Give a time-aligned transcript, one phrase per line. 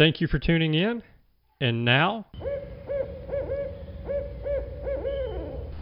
[0.00, 1.02] Thank you for tuning in.
[1.60, 2.24] And now,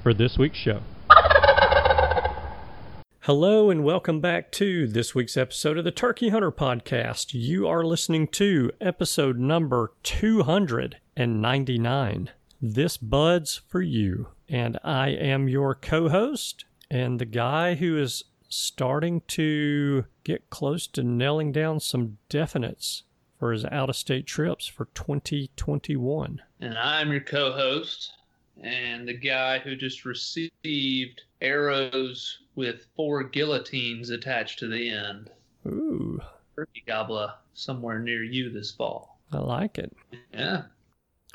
[0.03, 0.81] for this week's show.
[3.21, 7.33] Hello, and welcome back to this week's episode of the Turkey Hunter Podcast.
[7.33, 12.31] You are listening to episode number 299.
[12.61, 14.31] This Budz for You.
[14.49, 20.89] And I am your co host and the guy who is starting to get close
[20.89, 23.03] to nailing down some definites
[23.39, 26.43] for his out of state trips for 2021.
[26.61, 28.13] And I'm your co host
[28.61, 35.31] and the guy who just received arrows with four guillotines attached to the end.
[35.67, 36.21] Ooh,
[36.57, 39.21] Turkey gobbler somewhere near you this fall.
[39.33, 39.95] I like it.
[40.33, 40.63] Yeah.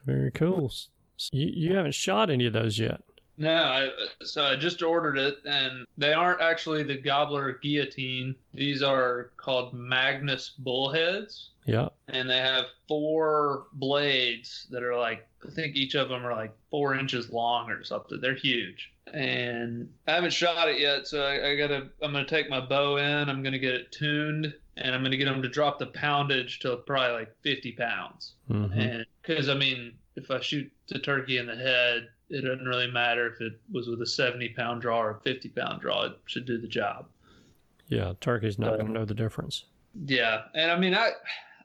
[0.06, 0.72] Very cool.
[1.32, 3.02] You, you haven't shot any of those yet.
[3.38, 3.90] No, I,
[4.22, 8.36] so I just ordered it, and they aren't actually the gobbler guillotine.
[8.54, 11.50] These are called Magnus bullheads.
[11.66, 11.90] Yeah.
[12.10, 16.54] and they have four blades that are like I think each of them are like
[16.70, 18.20] four inches long or something.
[18.22, 21.90] They're huge, and I haven't shot it yet, so I, I gotta.
[22.02, 23.30] I'm gonna take my bow in.
[23.30, 26.78] I'm gonna get it tuned, and I'm gonna get them to drop the poundage to
[26.78, 28.34] probably like 50 pounds.
[28.48, 32.66] hmm And because I mean, if I shoot the turkey in the head, it doesn't
[32.66, 36.04] really matter if it was with a 70 pound draw or a 50 pound draw.
[36.06, 37.08] It should do the job.
[37.90, 39.66] Yeah, turkey's not going to know the difference.
[40.06, 41.12] Yeah, and I mean, I,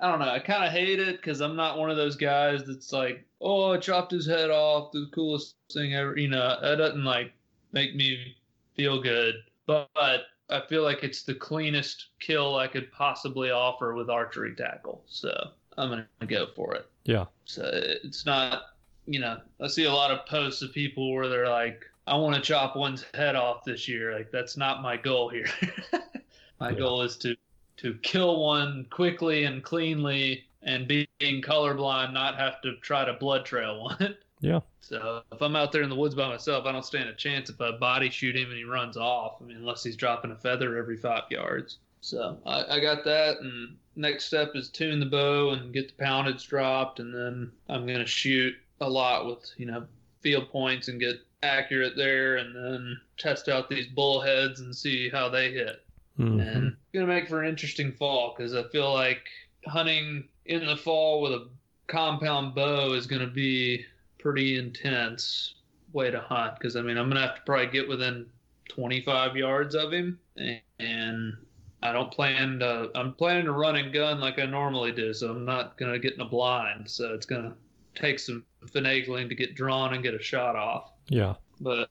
[0.01, 0.29] I don't know.
[0.31, 3.73] I kind of hate it because I'm not one of those guys that's like, oh,
[3.73, 6.17] I chopped his head off, the coolest thing ever.
[6.17, 7.33] You know, that doesn't like
[7.73, 8.37] make me
[8.75, 9.35] feel good.
[9.67, 14.55] But, but I feel like it's the cleanest kill I could possibly offer with archery
[14.55, 15.03] tackle.
[15.07, 15.31] So
[15.77, 16.89] I'm gonna go for it.
[17.05, 17.25] Yeah.
[17.45, 18.63] So it's not,
[19.07, 22.37] you know, I see a lot of posts of people where they're like, I want
[22.37, 24.15] to chop one's head off this year.
[24.15, 25.47] Like that's not my goal here.
[26.61, 26.77] my Yeah.
[26.79, 27.37] goal is to
[27.79, 31.07] to kill one quickly and cleanly and being
[31.43, 34.17] colorblind, not have to try to blood trail one.
[34.41, 34.61] Yeah.
[34.81, 37.51] So if I'm out there in the woods by myself, I don't stand a chance
[37.51, 39.39] if I body shoot him and he runs off.
[39.41, 41.79] I mean, unless he's dropping a feather every five yards.
[42.01, 46.05] So I, I got that, and next step is tune the bow and get the
[46.05, 49.87] poundage dropped, and then I'm gonna shoot a lot with you know
[50.21, 55.29] field points and get accurate there, and then test out these bullheads and see how
[55.29, 55.85] they hit.
[56.19, 56.41] Mhm.
[56.41, 59.29] and it's gonna make for an interesting fall because I feel like
[59.67, 61.49] hunting in the fall with a
[61.87, 63.85] compound bow is gonna be
[64.19, 65.55] pretty intense
[65.93, 68.27] way to hunt because I mean I'm gonna have to probably get within
[68.69, 71.37] 25 yards of him and, and
[71.83, 75.31] I don't plan to I'm planning to run and gun like I normally do so
[75.31, 77.55] I'm not gonna get in a blind so it's gonna
[77.95, 81.35] take some finagling to get drawn and get a shot off Yeah.
[81.61, 81.89] but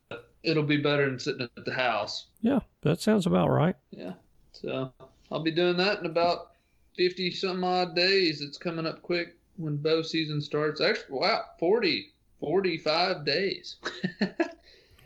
[0.47, 2.59] it'll be better than sitting at the house Yeah.
[2.81, 3.75] That sounds about right.
[3.91, 4.13] yeah.
[4.53, 4.91] So
[5.31, 6.51] I'll be doing that in about
[6.95, 8.41] 50 some odd days.
[8.41, 10.81] It's coming up quick when bow season starts.
[10.81, 13.75] Actually, wow, 40, 45 days.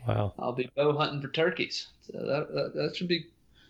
[0.06, 0.32] Wow.
[0.38, 1.88] I'll be bow hunting for turkeys.
[2.00, 3.26] So that, that, that should be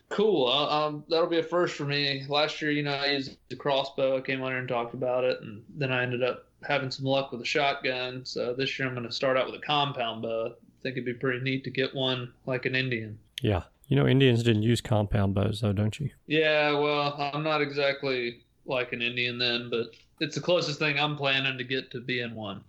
[0.09, 0.49] cool.
[0.49, 2.25] Uh, um, that'll be a first for me.
[2.29, 4.17] Last year, you know, I used the crossbow.
[4.17, 7.05] I came on here and talked about it, and then I ended up having some
[7.05, 8.25] luck with a shotgun.
[8.25, 10.55] So this year, I'm going to start out with a compound bow.
[10.83, 13.17] I think it'd be pretty neat to get one like an Indian.
[13.41, 13.63] Yeah.
[13.87, 16.11] You know, Indians didn't use compound bows, though, don't you?
[16.27, 21.17] Yeah, well, I'm not exactly like an Indian then, but it's the closest thing I'm
[21.17, 22.65] planning to get to being one.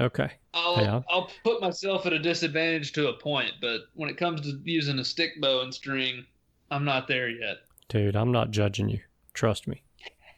[0.00, 0.32] Okay.
[0.54, 1.02] I'll Yeah.
[1.08, 4.98] I'll put myself at a disadvantage to a point, but when it comes to using
[4.98, 6.26] a stick bow and string,
[6.72, 7.58] I'm not there yet.
[7.88, 9.00] Dude, I'm not judging you.
[9.34, 9.84] Trust me.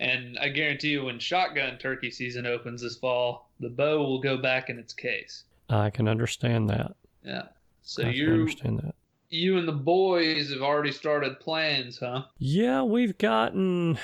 [0.00, 4.36] And I guarantee you, when shotgun turkey season opens this fall, the bow will go
[4.36, 5.44] back in its case.
[5.68, 6.94] I can understand that.
[7.24, 7.42] Yeah.
[7.82, 8.94] So I you understand that.
[9.28, 12.24] you and the boys have already started plans, huh?
[12.38, 13.98] Yeah, we've gotten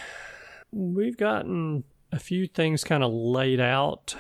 [0.73, 4.15] we've gotten a few things kind of laid out.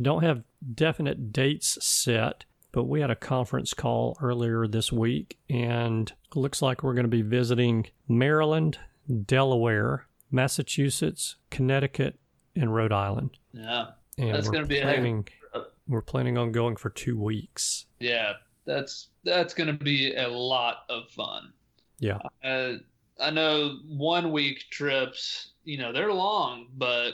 [0.00, 0.42] Don't have
[0.74, 6.82] definite dates set, but we had a conference call earlier this week and looks like
[6.82, 8.78] we're going to be visiting Maryland,
[9.26, 12.18] Delaware, Massachusetts, Connecticut,
[12.54, 13.30] and Rhode Island.
[13.52, 13.86] Yeah.
[14.18, 15.45] And That's gonna be a heck of a planning trip.
[15.88, 17.86] We're planning on going for 2 weeks.
[18.00, 18.34] Yeah,
[18.64, 21.52] that's that's gonna be a lot of fun.
[21.98, 22.18] Yeah.
[22.44, 22.74] Uh,
[23.20, 27.12] I know one week trips, you know, they're long, but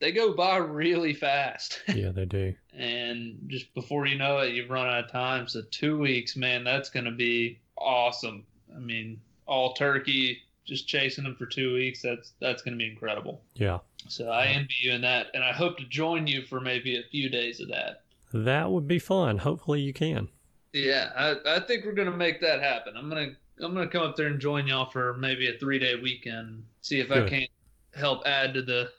[0.00, 1.82] they go by really fast.
[1.94, 2.54] Yeah, they do.
[2.76, 5.46] and just before you know it, you've run out of time.
[5.46, 8.44] So two weeks, man, that's gonna be awesome.
[8.74, 12.02] I mean, all turkey, just chasing them for two weeks.
[12.02, 13.42] That's that's gonna be incredible.
[13.54, 13.78] Yeah.
[14.08, 17.02] So I envy you in that, and I hope to join you for maybe a
[17.10, 18.02] few days of that.
[18.34, 19.38] That would be fun.
[19.38, 20.28] Hopefully you can.
[20.72, 22.94] Yeah, I, I think we're gonna make that happen.
[22.96, 23.28] I'm gonna
[23.62, 26.64] I'm gonna come up there and join y'all for maybe a three day weekend.
[26.80, 27.50] See if I can't
[27.94, 28.90] help add to the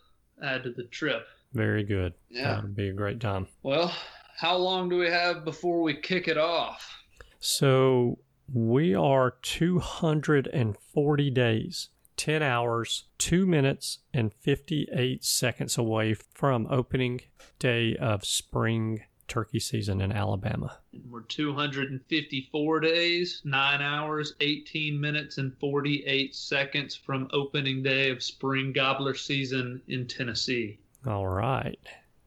[0.42, 1.28] add to the trip.
[1.54, 2.14] Very good.
[2.30, 2.56] Yeah.
[2.56, 3.48] That would be a great time.
[3.62, 3.94] Well,
[4.38, 7.04] how long do we have before we kick it off?
[7.40, 8.20] So
[8.52, 17.20] we are 240 days, 10 hours, 2 minutes, and 58 seconds away from opening
[17.60, 20.78] day of spring turkey season in Alabama.
[21.10, 28.72] We're 254 days, 9 hours, 18 minutes, and 48 seconds from opening day of spring
[28.74, 30.80] gobbler season in Tennessee.
[31.08, 31.80] All right.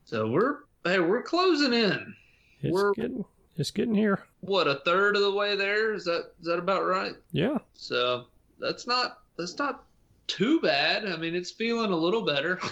[0.05, 2.15] So we're hey, we're closing in.
[2.61, 3.25] It's We're- getting
[3.57, 4.25] it's getting here.
[4.41, 5.93] What, a third of the way there?
[5.93, 7.15] Is that is that about right?
[7.33, 7.59] Yeah.
[7.75, 8.27] So
[8.61, 9.85] that's not that's not
[10.29, 11.07] too bad.
[11.07, 12.61] I mean, it's feeling a little better.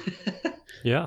[0.84, 1.06] Yeah.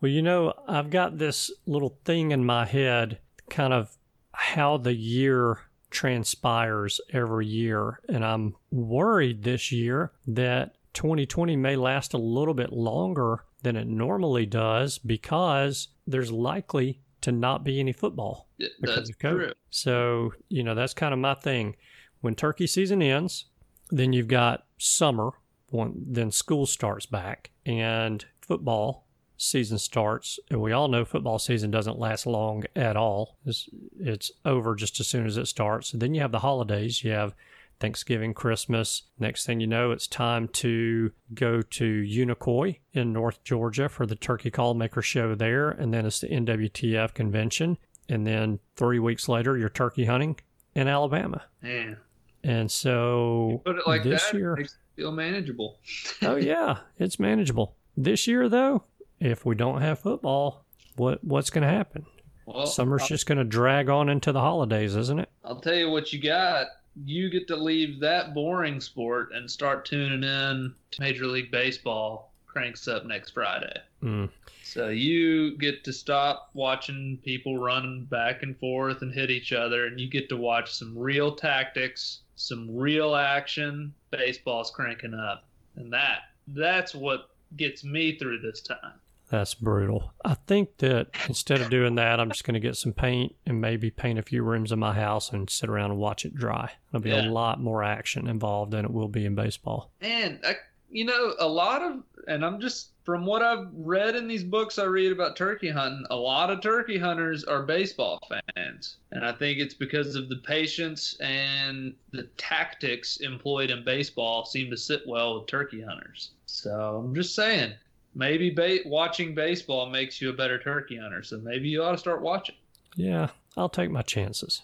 [0.00, 3.18] Well, you know, I've got this little thing in my head,
[3.50, 3.96] kind of
[4.32, 5.58] how the year
[5.90, 8.00] transpires every year.
[8.08, 13.86] And I'm worried this year that 2020 may last a little bit longer than it
[13.86, 19.36] normally does because there's likely to not be any football Yeah, because that's of COVID.
[19.36, 19.52] true.
[19.70, 21.74] So, you know, that's kind of my thing.
[22.20, 23.46] When turkey season ends,
[23.90, 25.30] then you've got summer,
[25.70, 29.06] one, then school starts back, and football
[29.38, 30.38] season starts.
[30.50, 33.38] And we all know football season doesn't last long at all.
[33.46, 33.68] It's,
[33.98, 35.92] it's over just as soon as it starts.
[35.92, 37.02] then you have the holidays.
[37.02, 37.34] You have
[37.80, 39.04] Thanksgiving, Christmas.
[39.20, 44.16] Next thing you know, it's time to go to Unicoi in North Georgia for the
[44.16, 45.70] Turkey Call Maker show there.
[45.70, 47.78] And then it's the NWTF convention.
[48.08, 50.40] And then three weeks later, you're turkey hunting
[50.74, 51.44] in Alabama.
[51.62, 51.98] Man,
[52.42, 55.78] And so put it like this that, year, it makes it feel manageable.
[56.22, 57.76] oh yeah, it's manageable.
[57.96, 58.84] This year though,
[59.20, 60.64] if we don't have football,
[60.96, 62.06] what what's going to happen?
[62.46, 65.28] Well, Summer's I'll, just going to drag on into the holidays, isn't it?
[65.44, 66.68] I'll tell you what you got.
[67.04, 72.32] You get to leave that boring sport and start tuning in to Major League Baseball.
[72.46, 73.78] Cranks up next Friday.
[74.02, 74.30] Mm.
[74.64, 79.86] So you get to stop watching people running back and forth and hit each other,
[79.86, 83.94] and you get to watch some real tactics, some real action.
[84.10, 85.44] Baseball's cranking up,
[85.76, 88.94] and that that's what gets me through this time.
[89.30, 90.12] That's brutal.
[90.24, 93.60] I think that instead of doing that, I'm just going to get some paint and
[93.60, 96.70] maybe paint a few rooms in my house and sit around and watch it dry.
[96.90, 97.28] There'll be Yeah.
[97.28, 99.90] a lot more action involved than it will be in baseball.
[100.00, 100.56] And I,
[100.90, 104.78] you know, a lot of, and I'm just from what I've read in these books
[104.78, 108.20] I read about turkey hunting, a lot of turkey hunters are baseball
[108.54, 114.44] fans, and I think it's because of the patience and the tactics employed in baseball
[114.44, 116.32] seem to sit well with turkey hunters.
[116.44, 117.72] So I'm just saying,
[118.18, 121.22] maybe ba- watching baseball makes you a better turkey hunter.
[121.22, 122.56] So maybe you ought to start watching.
[122.96, 124.62] Yeah, I'll take my chances.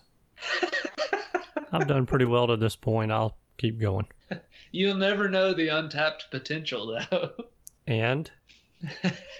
[1.72, 3.12] I've done pretty well to this point.
[3.12, 4.06] I'll keep going.
[4.72, 7.30] You'll never know the untapped potential, though.
[7.86, 8.30] And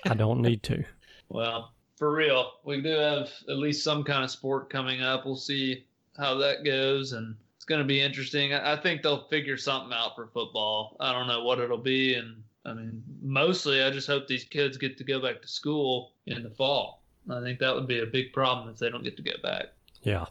[0.04, 0.84] I don't need to.
[1.28, 5.26] Well, for real, we do have at least some kind of sport coming up.
[5.26, 5.84] We'll see
[6.16, 8.54] how that goes, and it's going to be interesting.
[8.54, 10.96] I I think they'll figure something out for football.
[11.00, 14.76] I don't know what it'll be, and I mean, mostly I just hope these kids
[14.78, 17.02] get to go back to school in the fall.
[17.30, 19.66] I think that would be a big problem if they don't get to go back.
[20.02, 20.26] Yeah.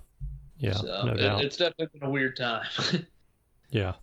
[0.57, 1.43] Yeah, so no it- doubt.
[1.43, 2.65] it's definitely been a weird time.
[3.69, 3.93] Yeah.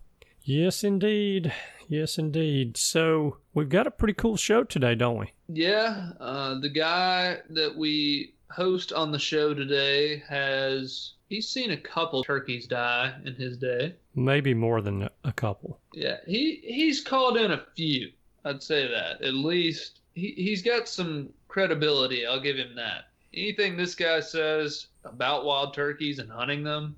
[0.43, 1.53] Yes, indeed.
[1.87, 2.75] Yes, indeed.
[2.75, 5.31] So we've got a pretty cool show today, don't we?
[5.47, 11.77] Yeah, uh, the guy that we host on the show today has he's seen a
[11.77, 13.95] couple turkeys die in his day.
[14.13, 15.79] Maybe more than a couple.
[15.93, 18.11] Yeah, he he's called in a few.
[18.45, 22.25] I'd say that at least he he's got some credibility.
[22.25, 23.05] I'll give him that.
[23.33, 26.95] Anything this guy says about wild turkeys and hunting them,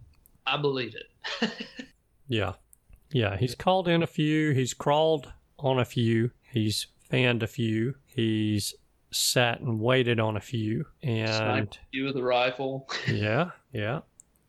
[0.47, 1.51] I believe it.
[2.27, 2.53] Yeah.
[3.11, 3.37] Yeah.
[3.37, 4.51] He's called in a few.
[4.51, 6.31] He's crawled on a few.
[6.41, 7.95] He's fanned a few.
[8.05, 8.73] He's
[9.11, 10.85] sat and waited on a few.
[11.03, 12.89] And Sniped you with a rifle.
[13.07, 13.99] yeah, yeah.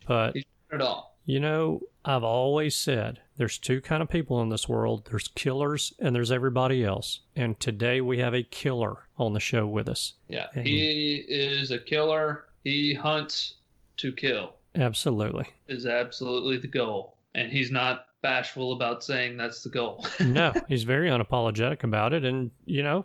[0.06, 0.36] But
[0.72, 1.16] At all.
[1.26, 5.06] You know, I've always said there's two kind of people in this world.
[5.10, 7.20] There's killers and there's everybody else.
[7.34, 10.14] And today we have a killer on the show with us.
[10.28, 12.44] Yeah, And- he is a killer.
[12.62, 13.54] He hunts
[13.98, 14.54] to kill.
[14.76, 15.46] Absolutely.
[15.68, 17.16] is absolutely the goal.
[17.34, 20.04] And he's not bashful about saying that's the goal.
[20.20, 23.04] No, he's very unapologetic about it and you know,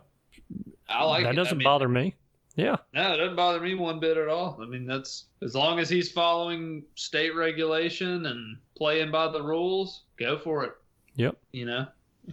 [0.88, 1.36] I like that it.
[1.36, 2.14] doesn't I mean, bother me.
[2.56, 2.76] Yeah.
[2.92, 4.58] No, it doesn't bother me one bit at all.
[4.60, 10.02] I mean, that's as long as he's following state regulation and playing by the rules,
[10.20, 10.72] go for it.
[11.16, 11.36] Yep.
[11.52, 11.86] You know?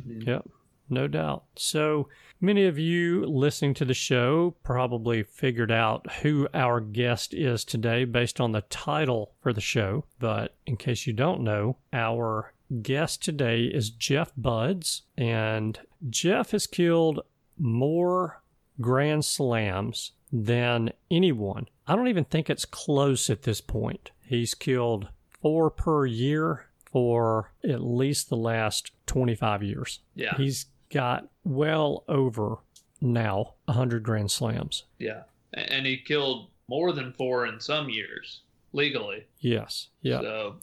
[0.06, 0.50] Mean, Yep.
[0.90, 1.44] No doubt.
[1.58, 2.08] So
[2.40, 8.06] many of you listening to the show probably figured out who our guest is today
[8.06, 10.06] based on the title for the show.
[10.20, 15.02] But in case you don't know, our guest today is Jeff Budz.
[15.18, 15.78] And
[16.10, 17.22] Jeff has killed
[17.58, 18.42] more
[18.80, 21.68] Grand Slams than anyone.
[21.86, 24.12] I don't even think it's close at this point.
[24.22, 25.10] He's killed
[25.42, 30.00] four per year for at least the last 25 years.
[30.16, 30.36] Yeah.
[30.38, 32.58] He's got well over
[33.02, 34.86] now 100 Grand Slams.
[35.00, 35.24] Yeah.
[35.54, 38.42] And he killed more than four in some years
[38.74, 39.26] legally.
[39.40, 39.90] Yes.
[40.02, 40.22] Yeah.
[40.22, 40.56] So,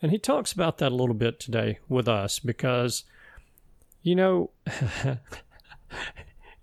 [0.00, 3.04] And he talks about that a little bit today with us because,
[4.02, 4.50] you know,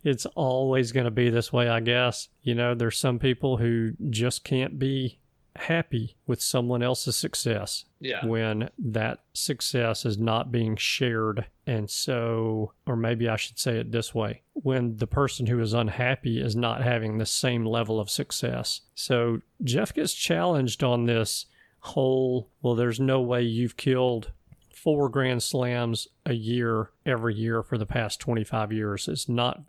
[0.04, 2.30] it's always going to be this way, I guess.
[2.42, 5.19] You know, there's some people who just can't be
[5.56, 8.26] happy with someone else's success yeah.
[8.26, 11.46] when that success is not being shared.
[11.68, 15.74] And so, or maybe I should say it this way when the person who is
[15.74, 18.82] unhappy is not having the same level of success.
[18.96, 21.46] So, Jeff gets challenged on this
[21.82, 24.32] whole well, there's no way you've killed
[24.74, 29.08] four Grand Slams a year every year for the past 25 years.
[29.08, 29.62] It's not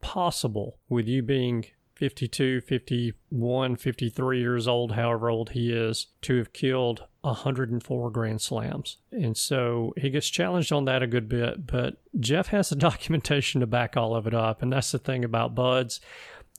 [0.00, 1.66] possible with you being
[2.00, 8.96] 52, 51, 53 years old, however old he is, to have killed 104 Grand Slams.
[9.12, 13.60] And so he gets challenged on that a good bit, but Jeff has the documentation
[13.60, 14.62] to back all of it up.
[14.62, 16.00] And that's the thing about Budz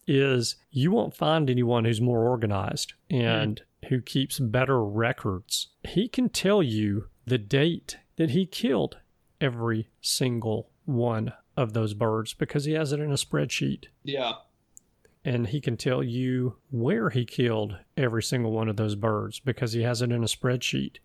[0.06, 5.70] is you won't find anyone who's more organized and who keeps better records.
[5.84, 8.98] He can tell you the date that he killed
[9.40, 14.34] every single one of those birds because he has it in a spreadsheet Yeah.
[15.24, 19.74] And he can tell you where he killed every single one of those birds because
[19.74, 20.98] he has it in a spreadsheet.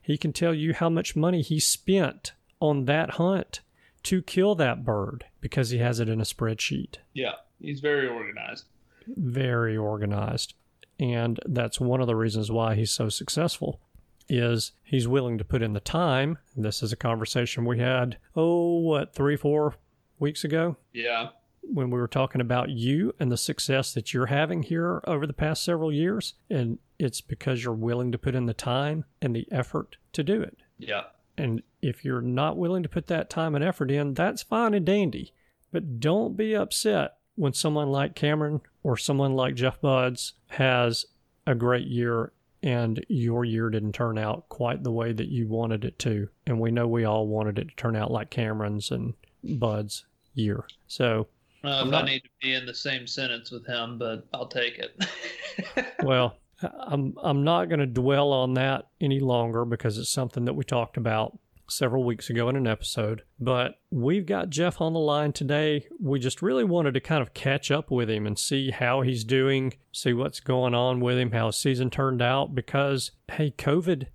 [0.00, 3.60] He can tell you how much money he spent on that hunt
[4.04, 6.96] to kill that bird because he has it in a spreadsheet.
[7.12, 7.34] Yeah.
[7.60, 8.64] He's very organized.
[9.06, 10.54] Very organized.
[10.98, 13.80] And that's one of the reasons why he's so successful
[14.28, 16.38] is he's willing to put in the time.
[16.56, 19.74] This is a conversation we had, oh, what, 3 4
[20.18, 20.76] weeks ago?
[20.92, 21.30] Yeah.
[21.62, 25.32] When we were talking about you and the success that you're having here over the
[25.32, 26.34] past several years.
[26.50, 30.42] And it's because you're willing to put in the time and the effort to do
[30.42, 30.58] it.
[30.78, 31.04] Yeah.
[31.38, 34.84] And if you're not willing to put that time and effort in, that's fine and
[34.84, 35.32] dandy.
[35.70, 41.06] But don't be upset when someone like Cameron or someone like Jeff Budz has
[41.46, 45.84] a great year and your year didn't turn out quite the way that you wanted
[45.84, 46.28] it to.
[46.46, 49.14] And we know we all wanted it to turn out like Cameron's and
[49.44, 50.04] Budz
[50.34, 50.64] year.
[50.86, 51.26] So,
[51.64, 53.98] I don't know if not- I need to be in the same sentence with him,
[53.98, 55.86] but I'll take it.
[56.02, 56.36] well,
[56.80, 60.64] I'm I'm not going to dwell on that any longer because it's something that we
[60.64, 61.38] talked about
[61.68, 63.22] several weeks ago in an episode.
[63.40, 65.86] But we've got Jeff on the line today.
[66.00, 69.24] We just really wanted to kind of catch up with him and see how he's
[69.24, 74.08] doing, see what's going on with him, how his season turned out because hey, COVID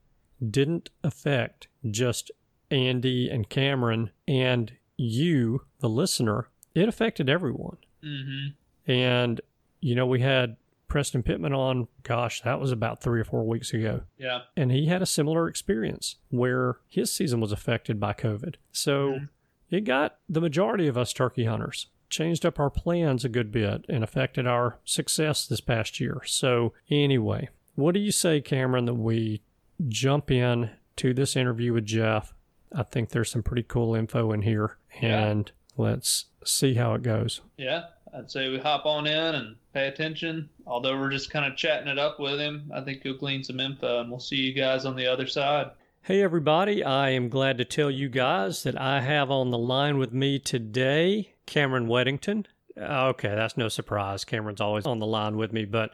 [0.50, 2.32] didn't affect just
[2.70, 6.48] Andy and Cameron and you, the listener.
[6.78, 7.78] It affected everyone.
[8.04, 8.48] hmm
[8.86, 9.42] And,
[9.82, 10.56] you know, we had
[10.88, 14.02] Preston Pittman on, gosh, that was about three or four weeks ago.
[14.18, 14.42] Yeah.
[14.56, 18.56] And he had a similar experience where his season was affected by COVID.
[18.72, 19.30] So Mhm.
[19.70, 23.84] it got the majority of us turkey hunters changed up our plans a good bit
[23.90, 26.22] and affected our success this past year.
[26.26, 29.42] So, anyway, what do you say, Cameron, that we
[29.90, 32.34] jump in to this interview with Jeff?
[32.74, 37.42] I think there's some pretty cool info in here, and let's see how it goes.
[37.58, 37.84] Yeah.
[38.14, 40.50] I'd say we hop on in and pay attention.
[40.66, 43.60] Although we're just kind of chatting it up with him, I think you'll glean some
[43.60, 45.72] info and we'll see you guys on the other side.
[46.02, 46.84] Hey, everybody.
[46.84, 50.40] I am glad to tell you guys that I have on the line with me
[50.40, 52.46] today Cameron Weddington.
[52.80, 54.24] Uh, okay, that's no surprise.
[54.24, 55.92] Cameron's always on the line with me, but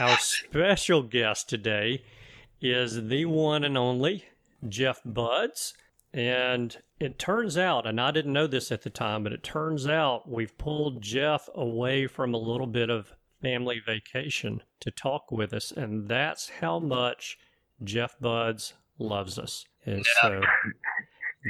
[0.00, 2.02] our special guest today
[2.60, 4.24] is the one and only
[4.68, 5.74] Jeff Budz.
[6.14, 9.88] And it turns out, and I didn't know this at the time, but it turns
[9.88, 15.52] out we've pulled Jeff away from a little bit of family vacation to talk with
[15.52, 15.72] us.
[15.72, 17.38] And that's how much
[17.82, 19.66] Jeff Budz loves us.
[19.84, 20.42] And so,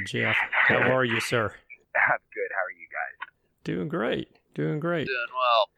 [0.07, 0.35] Jeff,
[0.67, 1.53] how are you, sir?
[1.95, 2.49] I'm good.
[2.51, 3.29] How are you guys?
[3.63, 4.29] Doing great.
[4.55, 5.05] Doing great.
[5.05, 5.69] Doing well.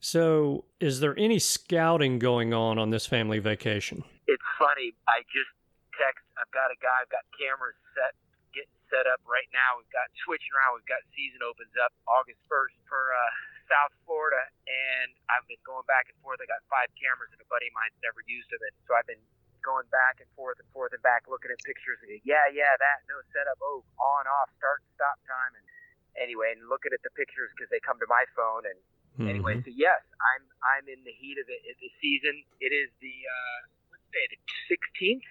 [0.00, 4.04] So, is there any scouting going on on this family vacation?
[4.26, 4.92] It's funny.
[5.08, 5.48] I just
[5.96, 6.20] text.
[6.36, 6.92] I've got a guy.
[7.00, 8.12] I've got cameras set,
[8.94, 9.74] set up right now.
[9.82, 10.78] We've got switching around.
[10.78, 13.18] We've got season opens up August 1st for uh,
[13.66, 14.38] South Florida,
[14.70, 16.38] and I've been going back and forth.
[16.38, 19.08] I got five cameras, and a buddy of mine's never used them, and so I've
[19.10, 19.18] been
[19.66, 21.98] going back and forth and forth and back, looking at pictures.
[22.06, 23.58] And yeah, yeah, that no setup.
[23.58, 25.66] Oh, on, off, start, and stop time, and
[26.14, 28.78] anyway, and looking at the pictures because they come to my phone and
[29.14, 29.62] Anyway, Mhm.
[29.62, 30.02] so yes,
[30.34, 30.42] I'm
[30.74, 31.62] I'm in the heat of it.
[31.62, 32.34] It's the season.
[32.58, 33.58] It is the uh,
[33.94, 34.26] what's day?
[34.26, 35.22] The 16th.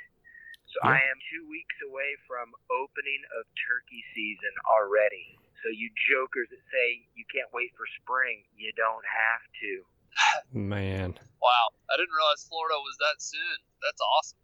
[0.73, 0.97] So Yeah.
[0.97, 5.37] I am two weeks away from opening of turkey season already.
[5.61, 9.71] So you jokers that say you can't wait for spring, you don't have to.
[10.51, 11.13] man.
[11.41, 13.57] Wow, I didn't realize Florida was that soon.
[13.85, 14.41] That's awesome.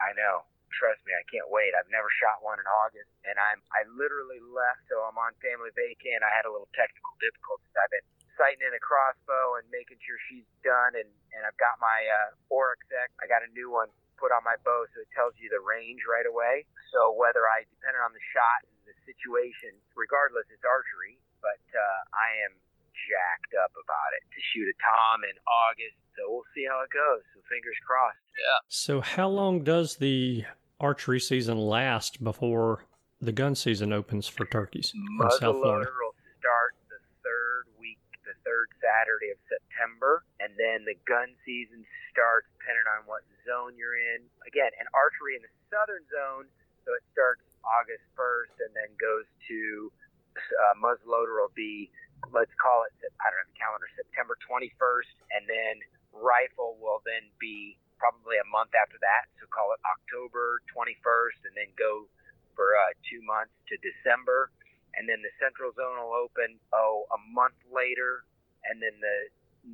[0.00, 0.46] I know.
[0.70, 1.72] Trust me, I can't wait.
[1.72, 5.72] I've never shot one in August, and I'm I literally left, so I'm on family
[5.72, 6.20] vacation.
[6.20, 7.72] I had a little technical difficulties.
[7.80, 8.04] I've been
[8.36, 12.36] sighting in a crossbow and making sure she's done, and and I've got my uh,
[12.52, 13.08] Oracle X.
[13.22, 16.04] I got a new one put on my bow, so it tells you the range
[16.08, 16.64] right away.
[16.92, 21.20] So whether I, depending on the shot and the situation, regardless, it's archery.
[21.44, 22.58] But uh, I am
[23.06, 26.00] jacked up about it to shoot a tom in August.
[26.16, 27.22] So we'll see how it goes.
[27.36, 28.24] So fingers crossed.
[28.34, 28.58] Yeah.
[28.68, 30.44] So, how long does the
[30.80, 32.84] archery season last before
[33.20, 35.04] the gun season opens for turkeys in
[35.36, 35.86] South Florida?
[35.86, 41.36] Muzzleloader will start the third week, the third Saturday of September, and then the gun
[41.44, 44.24] season starts depending on what zone you're in.
[44.48, 46.48] Again, and archery in the southern zone,
[46.88, 49.92] so it starts August 1st and then goes to
[50.40, 51.92] uh, muzzleloader will be,
[52.32, 55.84] let's call it, I don't have a calendar, September 21st, and then
[56.16, 61.54] rifle will then be probably a month after that, so call it October 21st, and
[61.56, 62.08] then go
[62.56, 64.48] for uh, two months to December,
[64.96, 68.24] and then the central zone will open oh a month later,
[68.70, 69.18] and then the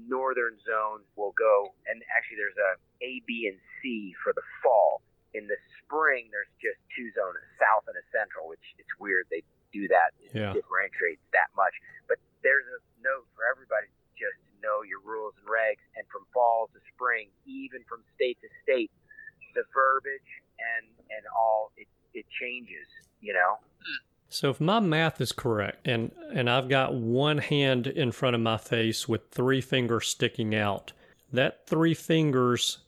[0.08, 1.74] northern zone will go.
[1.86, 2.72] And actually, there's a
[3.04, 5.02] A, B, and C for the fall.
[5.34, 9.24] In the spring, there's just two zones, a south and a central, which it's weird
[9.32, 10.12] they do that.
[10.20, 10.52] It Yeah.
[10.52, 11.72] differentiates that much.
[12.08, 15.80] But there's a note for everybody just to know your rules and regs.
[15.96, 18.90] And from fall to spring, even from state to state,
[19.54, 22.88] the verbiage and and all it it changes.
[23.20, 23.56] You know.
[23.80, 24.00] Hmm.
[24.32, 28.40] So, if my math is correct, and and I've got one hand in front of
[28.40, 30.94] my face with three fingers sticking out,
[31.30, 32.78] that three fingers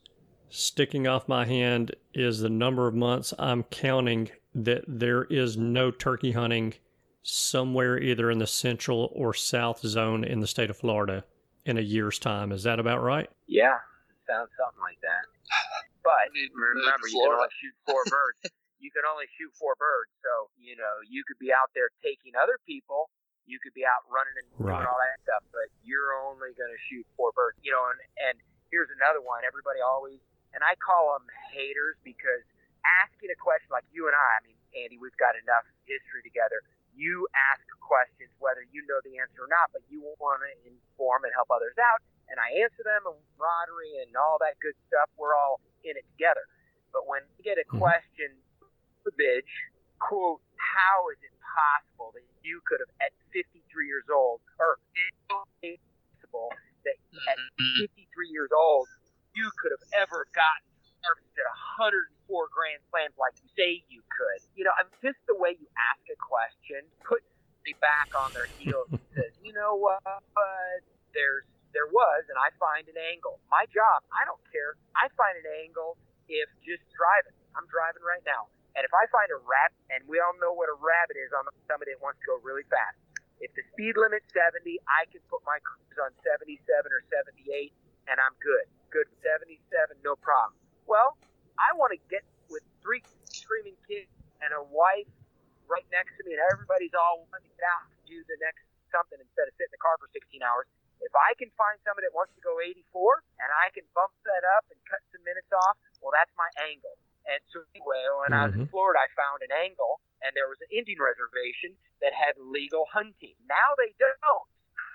[0.48, 5.90] sticking off my hand is the number of months I'm counting that there is no
[5.90, 6.72] turkey hunting
[7.22, 11.24] somewhere either in the central or south zone in the state of Florida
[11.66, 12.52] in a year's time.
[12.52, 13.28] Is that about right?
[13.46, 13.76] Yeah,
[14.26, 15.26] sounds something like that.
[16.04, 17.37] But We need to move to remember, you can Florida.
[17.37, 18.54] only shoot four birds.
[18.85, 22.37] You can only shoot four birds, so you know you could be out there taking
[22.37, 23.09] other people
[23.49, 24.88] You could be out running and doing Right.
[24.88, 27.59] all that stuff, but you're only going to shoot four birds.
[27.64, 28.37] You know, and and
[28.73, 29.42] here's another one.
[29.49, 30.20] Everybody always,
[30.55, 32.44] and I call them haters because
[33.05, 34.31] asking a question like you and I.
[34.38, 36.61] I mean, Andy, we've got enough history together.
[36.94, 41.25] You ask questions whether you know the answer or not, but you want to inform
[41.27, 42.01] and help others out.
[42.31, 45.11] And I answer them and camaraderie and all that good stuff.
[45.18, 46.44] We're all in it together.
[46.94, 47.79] But when you get a Mhm.
[47.81, 48.33] question,
[49.12, 49.53] bitch,
[50.01, 54.81] quote, how is it possible that you could have, at 53 years old, or
[55.62, 56.49] it's possible
[56.85, 56.97] that
[57.29, 57.88] at mm-hmm.
[58.09, 58.88] 53 years old,
[59.35, 60.69] you could have ever gotten
[61.05, 61.45] harvested
[62.29, 64.40] 104 grand slams like you say you could.
[64.57, 67.29] You know, I'm just the way you ask a question puts
[67.64, 70.81] me back on their heels and says, you know what, but
[71.12, 73.43] there's there was, and I find an angle.
[73.51, 74.79] My job, I don't care.
[74.95, 75.99] I find an angle
[76.31, 77.35] if just driving.
[77.59, 78.47] I'm driving right now.
[78.75, 81.47] And if I find a rabbit, and we all know what a rabbit is on
[81.71, 82.99] somebody that wants to go really fast.
[83.39, 86.59] If the speed limit's 70, I can put my cruise on 77
[86.91, 87.71] or 78,
[88.11, 88.67] and I'm good.
[88.91, 90.59] Good 77, no problem.
[90.87, 91.19] Well,
[91.59, 93.03] I want to get with three
[93.43, 94.11] screaming kids
[94.43, 95.11] and a wife
[95.71, 98.63] right next to me, and everybody's all wanting to get out and do the next
[98.95, 100.71] something instead of sit in the car for 16 hours.
[101.03, 102.87] If I can find somebody that wants to go 84
[103.43, 106.95] and I can bump that up and cut some minutes off, well, that's my angle.
[107.25, 108.69] And so anyway, when I was in.
[108.69, 111.73] Florida, I found an angle, and there was an Indian reservation
[112.05, 113.37] that had legal hunting.
[113.49, 114.49] Now they don't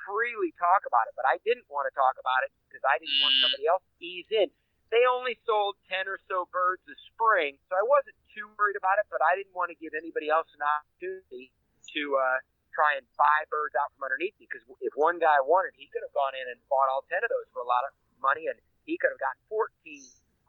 [0.05, 3.17] freely talk about it, but I didn't want to talk about it because I didn't
[3.21, 4.49] want somebody else to ease in.
[4.89, 8.97] They only sold 10 or so birds a spring, so I wasn't too worried about
[8.97, 11.53] it, but I didn't want to give anybody else an opportunity
[11.93, 12.41] to uh,
[12.73, 16.01] try and buy birds out from underneath me because if one guy wanted, he could
[16.01, 18.57] have gone in and bought all 10 of those for a lot of money, and
[18.89, 19.69] he could have gotten 14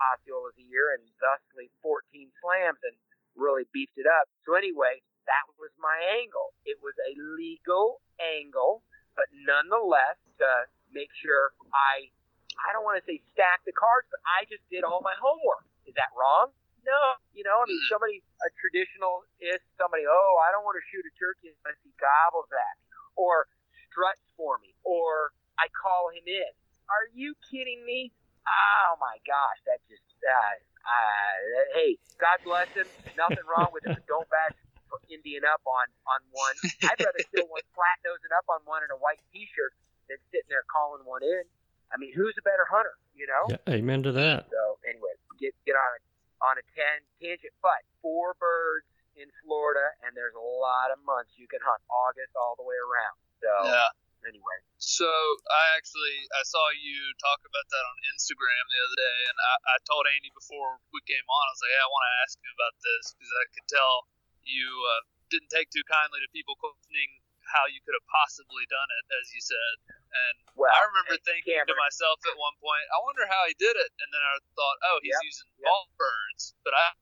[0.00, 2.02] Osceolas a year and thusly 14
[2.40, 2.96] slams and
[3.36, 4.26] really beefed it up.
[4.48, 6.56] So anyway, that was my angle.
[6.64, 8.82] It was a legal angle,
[9.14, 12.10] but nonetheless, to make sure I,
[12.58, 15.64] I don't want to say stack the cards, but I just did all my homework.
[15.86, 16.50] Is that wrong?
[16.82, 17.20] No.
[17.36, 17.92] You know, I mean, hmm.
[17.92, 21.92] somebody, a traditional is somebody, oh, I don't want to shoot a turkey unless he
[22.00, 22.86] gobbles at me,
[23.16, 23.46] or
[23.88, 26.52] struts for me, or I call him in.
[26.90, 28.10] Are you kidding me?
[28.46, 31.36] Oh my gosh, that just, uh, uh,
[31.76, 32.88] hey, God bless him.
[33.16, 34.56] Nothing wrong with it, but don't bash
[34.88, 36.56] for Indian up on on one.
[36.82, 39.76] I'd rather kill one flat nosing up on one in a white T-shirt
[40.08, 41.44] than sitting there calling one in.
[41.92, 42.96] I mean, who's a better hunter?
[43.14, 43.44] You know.
[43.54, 44.50] Yeah, amen to that.
[44.50, 46.00] So anyway, get get on a
[46.42, 51.30] on a ten tangent, but four birds in Florida, and there's a lot of months
[51.36, 53.16] you can hunt August all the way around.
[53.44, 53.90] So Yeah.
[54.26, 55.08] Anyway, So
[55.50, 59.54] I actually I saw you talk about that on Instagram the other day, and I,
[59.72, 62.34] I told Andy before we came on, I was like, hey, I want to ask
[62.40, 63.94] you about this because I could tell
[64.44, 68.90] you uh, didn't take too kindly to people questioning how you could have possibly done
[69.00, 69.74] it, as you said.
[70.10, 73.74] And well, I remember thinking to myself at one point, I wonder how he did
[73.74, 75.66] it, and then I thought, oh, he's Yep, using yep.
[75.70, 76.94] ball birds, but I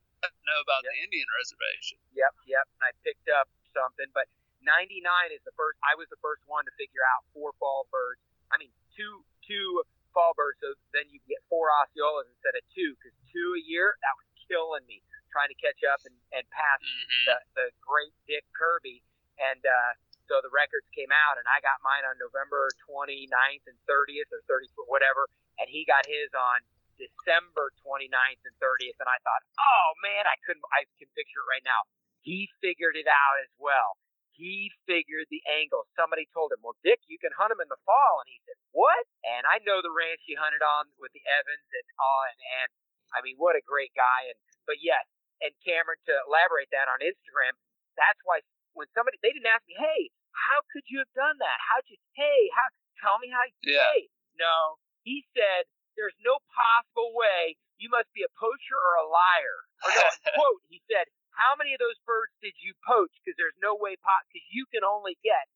[0.48, 0.92] know about Yep.
[0.92, 1.96] the Indian reservation.
[2.16, 2.64] Yep, yep.
[2.80, 4.26] And I picked up something, but
[4.68, 5.80] 99 is the first.
[5.80, 8.20] I was the first one to figure out four fall birds.
[8.52, 9.80] I mean, two two
[10.12, 10.60] fall birds.
[10.60, 14.28] So then you get four Osceolas instead of two, because two a year that was
[14.44, 15.00] killing me
[15.32, 17.24] trying to catch up and and pass Mm-hmm.
[17.28, 19.00] the the great Dick Kirby.
[19.40, 19.92] And uh,
[20.26, 24.42] so the records came out, and I got mine on November 29th and 30th or
[24.50, 25.30] 30th, whatever,
[25.62, 26.58] and he got his on
[26.98, 28.98] December 29th and 30th.
[28.98, 30.64] And I thought, oh man, I couldn't.
[30.74, 31.86] I can picture it right now.
[32.26, 33.94] He figured it out as well.
[34.38, 35.90] He figured the angle.
[35.98, 38.54] Somebody told him, "Well, Dick, you can hunt him in the fall," and he said,
[38.70, 42.38] "What?" And I know the ranch he hunted on with the Evans and all, and,
[42.62, 42.70] and
[43.10, 44.30] I mean, what a great guy.
[44.30, 45.02] And but yes,
[45.42, 47.58] and Cameron to elaborate that on Instagram.
[47.98, 48.46] That's why
[48.78, 51.58] when somebody they didn't ask me, "Hey, how could you have done that?
[51.58, 51.98] How'd you?
[52.14, 52.70] Hey, how?
[53.02, 53.42] Tell me how.
[53.42, 53.90] You, yeah.
[53.90, 54.06] Hey,
[54.38, 55.66] no." He said,
[55.98, 57.58] "There's no possible way.
[57.82, 60.06] You must be a poacher or a liar." Or no,
[60.38, 60.62] quote.
[60.70, 63.14] He said, "How many of those birds did you poach?
[63.22, 65.46] Because there's no way pot because you can only get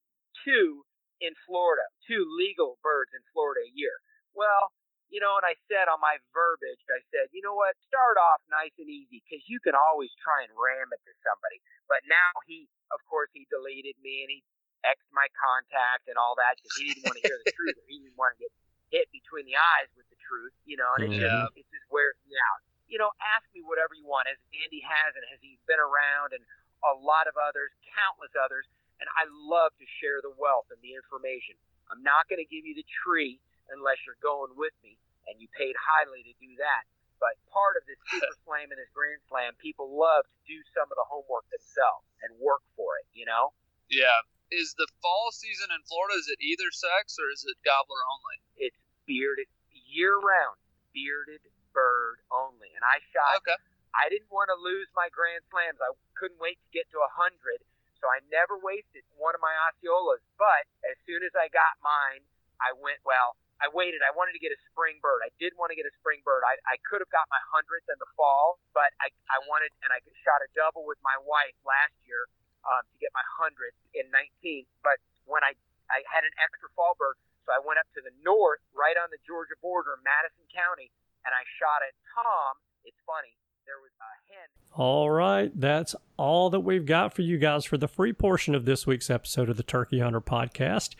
[0.46, 0.86] two
[1.20, 3.98] in Florida, two legal birds in Florida a year."
[4.32, 4.70] Well,
[5.12, 8.40] you know, and I said on my verbiage, I said, you know what, start off
[8.48, 11.60] nice and easy because you can always try and ram it to somebody.
[11.84, 14.40] But now he, of course, he deleted me and he
[14.82, 17.76] X'd my contact and all that because he didn't want to hear the truth.
[17.78, 18.52] Or he didn't want to get
[18.90, 21.46] hit between the eyes with the truth, you know, and it Yeah.
[21.46, 22.60] just, it just wears me out.
[22.92, 26.36] You know, ask me whatever you want, as Andy has and has he been around
[26.36, 26.44] and
[26.84, 28.68] a lot of others, countless others,
[29.00, 31.56] and I love to share the wealth and the information.
[31.88, 33.40] I'm not going to give you the tree
[33.72, 36.84] unless you're going with me, and you paid highly to do that.
[37.16, 40.92] But part of this Super Slam and this Grand Slam, people love to do some
[40.92, 43.56] of the homework themselves and work for it, you know?
[43.88, 44.20] Yeah,
[44.52, 46.20] is the fall season in Florida?
[46.20, 48.36] Is it either sex or is it gobbler only?
[48.68, 49.48] It's bearded
[49.92, 50.56] year round,
[50.96, 52.70] bearded bird only.
[52.76, 53.40] And I shot.
[53.42, 53.58] Okay.
[53.92, 55.76] I didn't want to lose my Grand Slams.
[55.80, 57.60] I couldn't wait to get to a hundred,
[58.00, 60.24] so I never wasted one of my Osceolas.
[60.40, 62.24] But as soon as I got mine,
[62.56, 63.36] I went well.
[63.60, 64.02] I waited.
[64.02, 65.22] I wanted to get a spring bird.
[65.22, 66.42] I did want to get a spring bird.
[66.42, 69.94] I, I could have got my hundredth in the fall, but I, I wanted, and
[69.94, 72.26] I shot a double with my wife last year
[72.66, 74.66] um, to get my hundredth in 19.
[74.82, 74.98] But
[75.30, 75.54] when I
[75.92, 79.12] I had an extra fall bird, so I went up to the north, right on
[79.12, 80.88] the Georgia border, Madison County,
[81.24, 82.58] and I shot at Tom.
[82.84, 83.34] It's funny.
[83.66, 84.48] There was a hen.
[84.74, 88.64] All right, that's all that we've got for you guys for the free portion of
[88.64, 90.94] this week's episode of the Turkey Hunter podcast.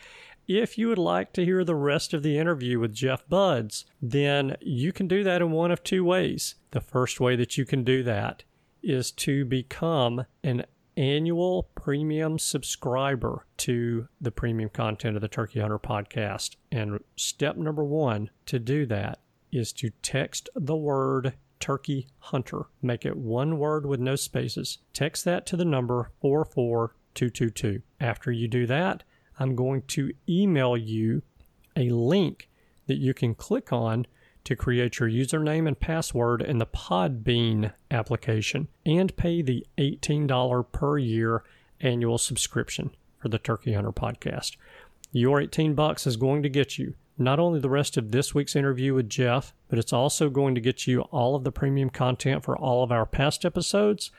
[0.47, 4.57] If you would like to hear the rest of the interview with Jeff Budz, then
[4.61, 6.57] you can do that in one of two ways.
[6.73, 8.45] The first way that you can do that
[8.83, 10.65] is to become an
[10.97, 16.57] annual premium subscriber to the premium content of the Turkey Hunter podcast.
[16.71, 19.21] And step number one to do that
[19.53, 22.63] is to text the word Turkey Hunter.
[22.83, 24.79] Make it one word with no spaces.
[24.93, 27.83] Text that to the number 44222.
[28.01, 29.05] After you do that,
[29.39, 31.23] I'm going to email you
[31.77, 32.49] a link
[32.87, 34.07] that you can click on
[34.45, 40.99] to create your username and password in the Podbean application and pay the $18 per
[40.99, 41.45] year
[41.81, 44.57] annual subscription for the Turkey Hunter podcast.
[45.13, 48.57] Your 18 bucks is going to get you not only the rest of this week's
[48.57, 52.45] interview with Jeff, but it's also going to get you all of the premium content
[52.45, 54.11] for all of our past episodes,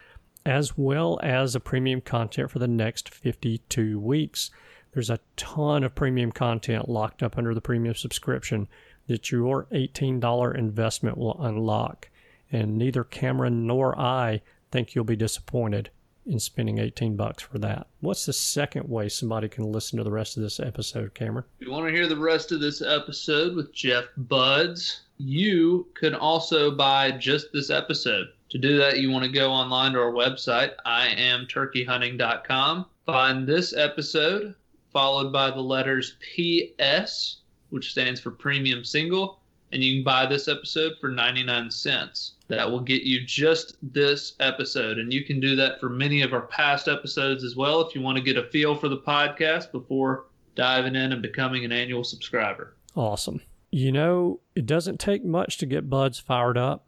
[0.45, 4.51] as well as the premium content for the next 52 weeks.
[4.93, 8.67] There's a ton of premium content locked up under the premium subscription
[9.07, 12.09] that your $18 investment will unlock.
[12.51, 15.89] And neither Cameron nor I think you'll be disappointed
[16.25, 17.87] in spending 18 bucks for that.
[17.99, 21.45] What's the second way somebody can listen to the rest of this episode, Cameron?
[21.59, 26.15] If you want to hear the rest of this episode with Jeff Budz, you can
[26.15, 28.27] also buy just this episode.
[28.49, 34.55] To do that, you want to go online to our website, iamturkeyhunting.com, find this episode,
[34.91, 37.37] followed by the letters PS,
[37.69, 39.39] which stands for premium single,
[39.73, 42.33] and you can buy this episode for 99 cents.
[42.47, 46.33] That will get you just this episode, and you can do that for many of
[46.33, 49.71] our past episodes as well if you want to get a feel for the podcast
[49.71, 52.75] before diving in and becoming an annual subscriber.
[52.95, 53.41] Awesome.
[53.71, 56.85] You know, it doesn't take much to get Budz fired up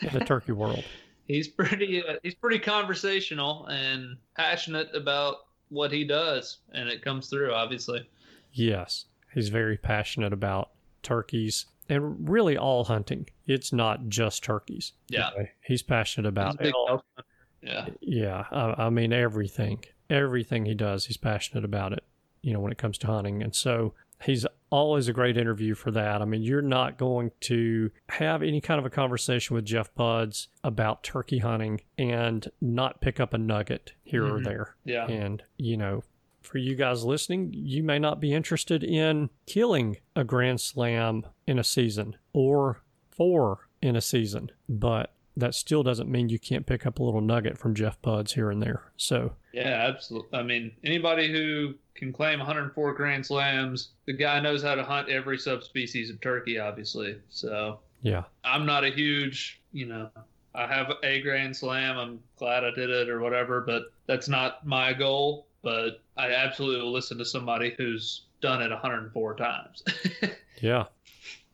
[0.00, 0.82] in the turkey world.
[1.28, 5.36] He's pretty uh, he's pretty conversational and passionate about
[5.68, 8.08] what he does, and it comes through obviously.
[8.52, 10.70] Yes, he's very passionate about
[11.02, 13.28] turkeys and really all hunting.
[13.46, 14.92] It's not just turkeys.
[15.08, 15.30] Yeah.
[15.36, 16.88] You know, he's passionate about He's a big elk.
[16.90, 17.28] elk hunter.
[17.62, 17.86] Yeah.
[18.00, 22.04] Yeah, I, I mean everything, everything he does, he's passionate about it.
[22.42, 25.90] You know, when it comes to hunting, and so he's always a great interview for
[25.90, 26.22] that.
[26.22, 30.46] I mean, you're not going to have any kind of a conversation with Jeff Budz
[30.62, 34.44] about turkey hunting and not pick up a nugget here or Mhm.
[34.44, 34.76] there.
[34.84, 35.06] Yeah.
[35.08, 36.04] And you know,
[36.46, 41.58] for you guys listening, you may not be interested in killing a grand slam in
[41.58, 46.86] a season or four in a season, but that still doesn't mean you can't pick
[46.86, 48.82] up a little nugget from Jeff Budz here and there.
[48.96, 50.38] So, Yeah, absolutely.
[50.38, 55.08] I mean, anybody who can claim 104 Grand Slams, the guy knows how to hunt
[55.08, 57.18] every subspecies of turkey, obviously.
[57.28, 58.24] So yeah.
[58.44, 60.10] I'm not a huge, you know,
[60.54, 61.98] I have a Grand Slam.
[61.98, 65.46] I'm glad I did it or whatever, but that's not my goal.
[65.66, 69.82] But I absolutely will listen to somebody who's done it 104 times
[70.60, 70.84] Yeah.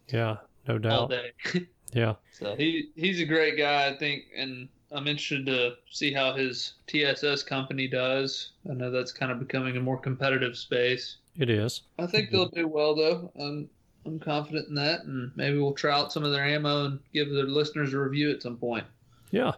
[0.08, 0.36] Yeah,
[0.68, 1.10] no all doubt.
[1.10, 1.66] day.
[1.94, 2.14] Yeah.
[2.32, 6.74] So he he's a great guy, I think, and I'm interested to see how his
[6.88, 8.52] TSS company does.
[8.70, 11.16] I know that's kind of becoming a more competitive space.
[11.38, 11.82] It is.
[11.98, 13.32] I think they'll do well though.
[13.40, 13.70] I'm
[14.04, 17.30] I'm confident in that, and maybe we'll try out some of their ammo and give
[17.30, 18.84] their listeners a review at some point.
[19.30, 19.52] Yeah.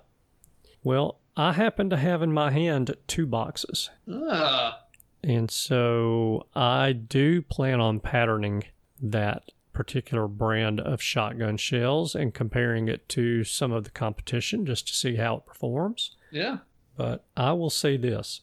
[0.85, 3.90] Well, I happen to have in my hand two boxes.
[4.11, 4.83] Ah,
[5.23, 8.64] And so I do plan on patterning
[9.03, 14.87] that particular brand of shotgun shells and comparing it to some of the competition just
[14.88, 16.12] to see how it performs.
[16.31, 16.59] yeah,
[16.97, 18.42] But I will say this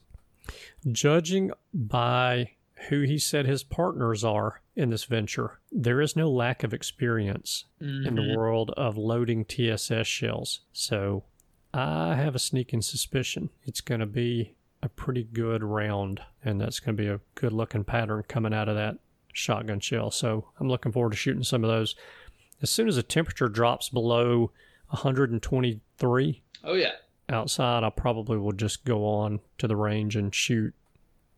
[0.91, 2.51] judging by
[2.89, 7.65] who he said his partners are in this venture, there is no lack of experience
[7.79, 8.35] in the Mhm.
[8.35, 10.61] world of loading TSS shells.
[10.73, 11.23] So
[11.73, 16.79] I have a sneaking suspicion it's going to be a pretty good round, and that's
[16.79, 18.97] going to be a good looking pattern coming out of that
[19.31, 20.11] shotgun shell.
[20.11, 21.95] So I'm looking forward to shooting some of those.
[22.61, 24.51] As soon as the temperature drops below
[24.89, 26.91] 123 Oh yeah,
[27.29, 30.73] outside, I probably will just go on to the range and shoot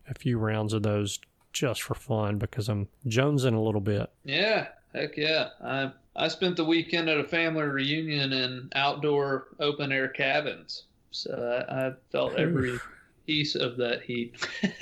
[0.08, 1.18] a few rounds of those
[1.52, 4.10] just for fun because I'm jonesing a little bit.
[4.24, 5.50] Yeah, heck yeah.
[5.62, 11.64] I I spent the weekend at a family reunion in outdoor open air cabins, so
[11.68, 12.78] I, I felt every
[13.26, 14.36] piece of that heat.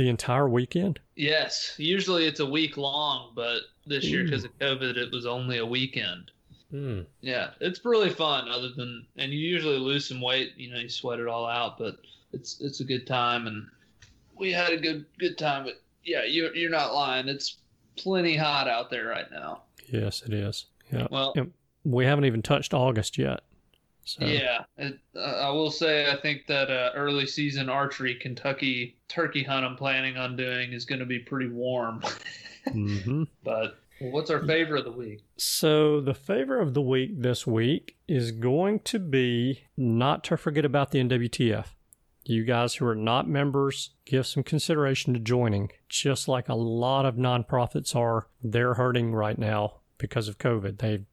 [0.00, 0.98] The entire weekend?
[1.14, 5.58] yes, usually it's a week long, but this year because of COVID, it was only
[5.58, 6.30] a weekend.
[6.70, 7.00] Hmm.
[7.20, 8.48] Yeah, it's really fun.
[8.48, 11.76] Other than, and you usually lose some weight, you know, you sweat it all out,
[11.76, 11.98] but
[12.32, 13.66] it's it's a good time, and
[14.38, 15.64] we had a good good time.
[15.64, 17.28] But yeah, you're you're not lying.
[17.28, 17.56] It's
[18.02, 19.62] plenty hot out there right now.
[19.88, 20.66] Yes, it is.
[20.92, 21.06] Yeah.
[21.10, 21.34] Well,
[21.84, 23.40] we haven't even touched August yet.
[24.04, 28.96] So yeah, it, uh, I will say I think that uh, early season archery Kentucky
[29.08, 32.02] turkey hunt I'm planning on doing is going to be pretty warm.
[32.72, 35.20] hmm but well, what's our favorite of the week?
[35.36, 40.64] So the favor of the week this week is going to be not to forget
[40.64, 41.66] about the NWTF.
[42.30, 45.72] You guys who are not members, give some consideration to joining.
[45.88, 50.78] Just like a lot of nonprofits are, they're hurting right now because of COVID.
[50.78, 51.04] They've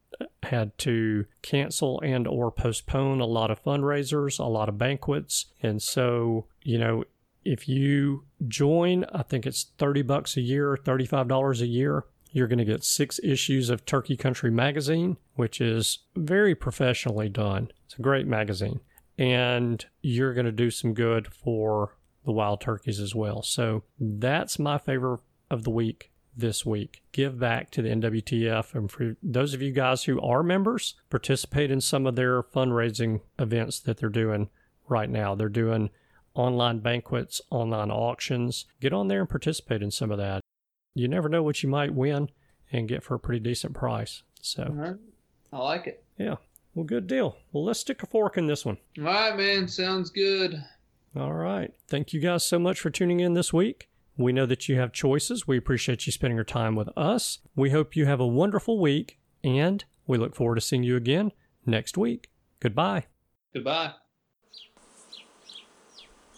[0.44, 5.48] had to cancel and or postpone a lot of fundraisers, a lot of banquets.
[5.64, 7.04] And so, you know,
[7.44, 12.06] if you join, I think it's 30 bucks a year, $35 a year.
[12.32, 17.72] You're going to get six issues of Turkey Country Magazine, which is very professionally done.
[17.86, 18.82] It's a great magazine.
[19.18, 23.42] And you're going to do some good for the wild turkeys as well.
[23.42, 27.02] So that's my favor of the week this week.
[27.12, 28.76] Give back to the NWTF.
[28.76, 33.22] And for those of you guys who are members, participate in some of their fundraising
[33.40, 34.50] events that they're doing
[34.88, 35.34] right now.
[35.36, 35.90] They're doing
[36.36, 38.66] online banquets, online auctions.
[38.80, 40.42] Get on there and participate in some of that.
[40.94, 42.30] You never know what you might win
[42.72, 44.24] and get for a pretty decent price.
[44.42, 44.96] So, right,
[45.52, 46.04] I like it.
[46.18, 46.36] yeah,
[46.78, 47.36] well, good deal.
[47.52, 48.78] Well, let's stick a fork in this one.
[49.00, 50.64] All right, man, sounds good.
[51.16, 51.74] All right.
[51.88, 53.90] Thank you guys so much for tuning in this week.
[54.16, 55.48] We know that you have choices.
[55.48, 57.40] We appreciate you spending your time with us.
[57.56, 61.32] We hope you have a wonderful week, and we look forward to seeing you again
[61.66, 62.30] next week.
[62.60, 63.06] Goodbye.
[63.56, 63.94] Goodbye.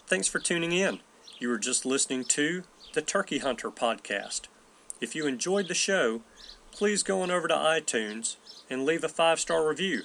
[0.06, 1.00] Thanks for tuning in.
[1.38, 2.62] You were just listening to
[2.94, 4.42] the Turkey Hunter podcast.
[5.02, 6.22] If you enjoyed the show,
[6.72, 8.36] please go on over to iTunes
[8.70, 10.04] and leave a five star review.